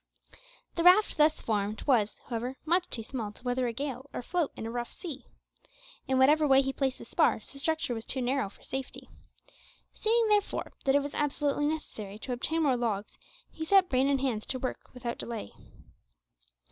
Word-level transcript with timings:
The 0.73 0.83
raft 0.83 1.17
thus 1.17 1.41
formed 1.43 1.83
was, 1.83 2.17
however, 2.25 2.57
much 2.65 2.89
too 2.89 3.03
small 3.03 3.31
to 3.33 3.43
weather 3.43 3.67
a 3.67 3.71
gale 3.71 4.09
or 4.11 4.23
float 4.23 4.51
in 4.55 4.65
a 4.65 4.71
rough 4.71 4.91
sea. 4.91 5.27
In 6.07 6.17
whatever 6.17 6.47
way 6.47 6.63
he 6.63 6.73
placed 6.73 6.97
the 6.97 7.05
spars 7.05 7.51
the 7.51 7.59
structure 7.59 7.93
was 7.93 8.03
too 8.03 8.19
narrow 8.19 8.49
for 8.49 8.63
safety. 8.63 9.09
Seeing, 9.93 10.27
therefore, 10.27 10.71
that 10.85 10.95
it 10.95 11.03
was 11.03 11.13
absolutely 11.13 11.67
necessary 11.67 12.17
to 12.17 12.33
obtain 12.33 12.63
more 12.63 12.75
logs, 12.75 13.15
he 13.51 13.63
set 13.63 13.89
brain 13.89 14.09
and 14.09 14.21
hands 14.21 14.47
to 14.47 14.57
work 14.57 14.91
without 14.95 15.19
delay. 15.19 15.53